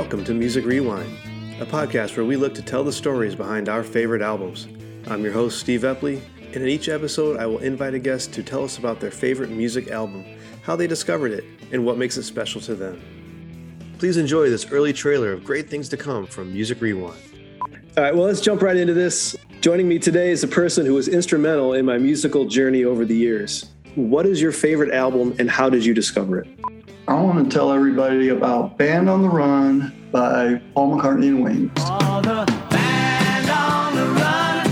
[0.00, 1.14] Welcome to Music Rewind,
[1.60, 4.66] a podcast where we look to tell the stories behind our favorite albums.
[5.06, 8.42] I'm your host, Steve Epley, and in each episode, I will invite a guest to
[8.42, 10.24] tell us about their favorite music album,
[10.62, 12.98] how they discovered it, and what makes it special to them.
[13.98, 17.20] Please enjoy this early trailer of great things to come from Music Rewind.
[17.98, 19.36] All right, well, let's jump right into this.
[19.60, 23.16] Joining me today is a person who was instrumental in my musical journey over the
[23.16, 23.68] years.
[23.96, 26.48] What is your favorite album and how did you discover it?
[27.08, 31.72] I want to tell everybody about Band on the Run by Paul McCartney and Wings.
[31.80, 34.64] All the band on the run.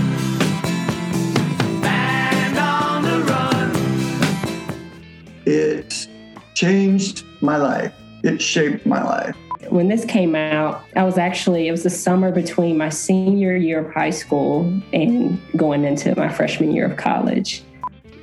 [1.80, 3.72] Band on the run.
[5.46, 6.06] It
[6.54, 7.92] changed my life.
[8.22, 9.34] It shaped my life.
[9.70, 13.80] when this came out, I was actually, it was the summer between my senior year
[13.86, 17.62] of high school and going into my freshman year of college.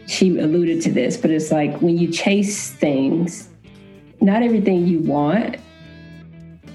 [0.08, 3.50] She alluded to this, but it's like when you chase things,
[4.26, 5.58] not everything you want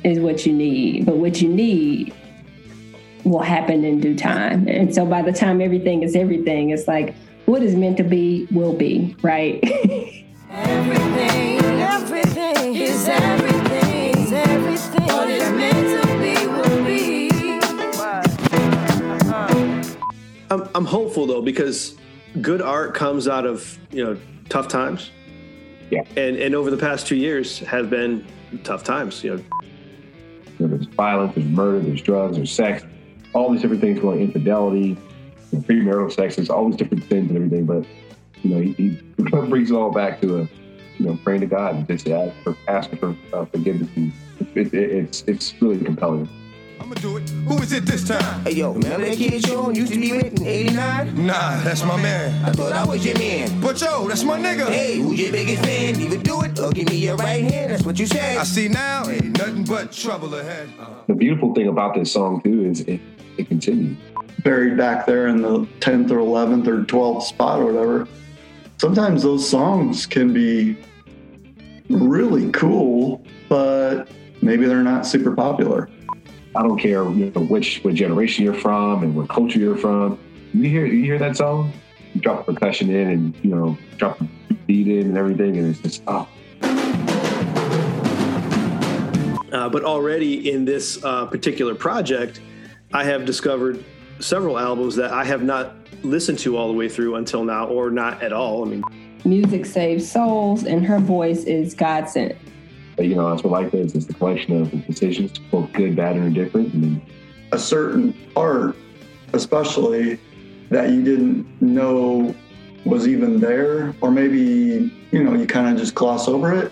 [0.05, 2.15] is what you need, but what you need
[3.25, 4.69] will happen in due time.
[4.69, 7.15] And so by the time everything is everything, it's like
[7.47, 9.61] what is meant to be will be, right?
[10.53, 15.07] Everything, everything is everything, is everything.
[15.07, 17.31] What is meant to be will be.
[20.51, 21.97] I'm, I'm hopeful though because
[22.41, 24.17] good art comes out of you know
[24.49, 25.11] tough times.
[25.91, 26.05] Yeah.
[26.17, 28.27] And and over the past two years have been
[28.65, 29.23] tough times.
[29.25, 32.85] You know, there's violence, there's murder, there's drugs, there's sex,
[33.33, 34.97] all these different things going, infidelity,
[35.51, 37.67] you know, premarital sex, there's all these different sins and everything.
[37.67, 37.85] But
[38.43, 40.49] you know, he, he brings it all back to a,
[40.99, 43.89] you know, praying to God and just ask for, asking for uh, forgiveness.
[43.97, 44.13] And
[44.55, 46.29] it, it, it's it's really compelling.
[46.91, 47.31] I'ma do it.
[47.31, 48.45] Who is it this time?
[48.45, 51.25] Hey yo, remember that kid Sean used to be with in 89?
[51.25, 52.45] Nah, that's my man.
[52.45, 53.61] I thought I was your man.
[53.61, 54.67] But yo, that's my nigga.
[54.67, 56.01] Hey, who's your biggest fan?
[56.01, 57.71] Either do it or give me your right hand.
[57.71, 58.37] That's what you say.
[58.37, 60.69] I see now, ain't nothing but trouble ahead.
[61.07, 63.01] The beautiful thing about this song too is it,
[63.37, 63.97] it continues.
[64.43, 68.09] Buried back there in the 10th or 11th or 12th spot or whatever.
[68.79, 70.77] Sometimes those songs can be
[71.89, 74.09] really cool, but
[74.43, 75.89] maybe they're not super popular.
[76.55, 80.19] I don't care you know, which what generation you're from and what culture you're from.
[80.53, 81.73] You hear you hear that song,
[82.13, 84.29] you drop the percussion in and you know drop the
[84.67, 86.29] beat in and everything, and it's just oh
[89.53, 92.41] Uh, but already in this uh, particular project,
[92.95, 93.85] I have discovered
[94.21, 97.91] several albums that I have not listened to all the way through until now, or
[97.91, 98.65] not at all.
[98.65, 98.85] I mean,
[99.25, 102.37] Music saves souls, and her voice is God sent.
[103.01, 103.95] But you know, that's what life is.
[103.95, 106.75] It's the collection of decisions, both good, bad, and indifferent.
[106.75, 107.01] And
[107.51, 108.77] A certain art,
[109.33, 110.21] especially
[110.69, 112.35] that you didn't know
[112.85, 116.71] was even there, or maybe, you know, you kind of just gloss over it.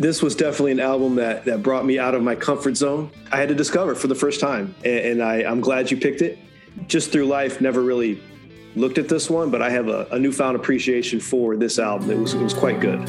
[0.00, 3.08] this was definitely an album that that brought me out of my comfort zone.
[3.30, 6.20] I had to discover for the first time, and, and I, I'm glad you picked
[6.20, 6.36] it.
[6.88, 8.20] Just through life, never really
[8.74, 12.10] looked at this one, but I have a, a newfound appreciation for this album.
[12.10, 13.08] It was it was quite good.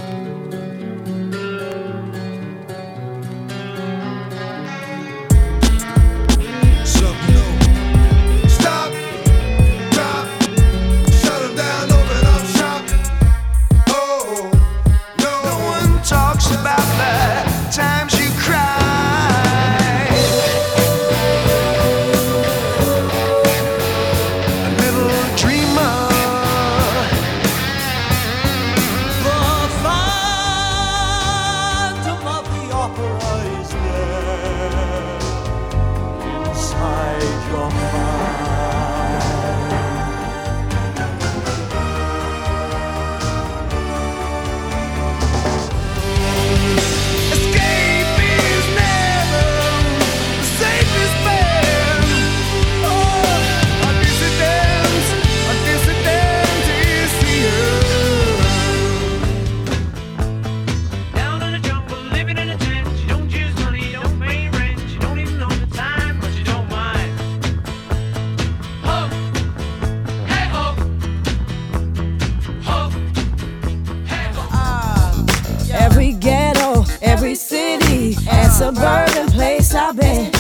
[78.61, 80.31] Suburban place I've been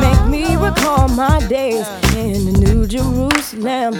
[0.00, 1.86] make me recall my days
[2.16, 3.94] in the New Jerusalem.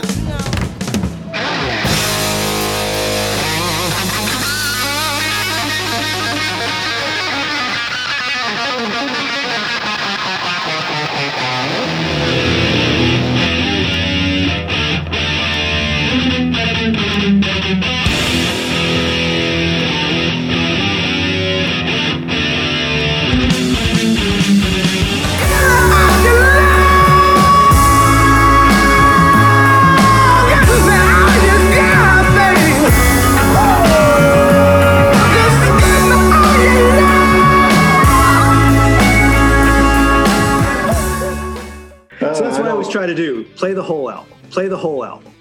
[43.07, 43.45] To do.
[43.57, 44.33] Play the whole album.
[44.51, 45.33] Play the whole album.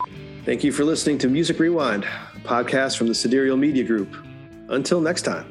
[0.45, 4.15] Thank you for listening to Music Rewind, a podcast from the Sidereal Media Group.
[4.69, 5.45] Until next time.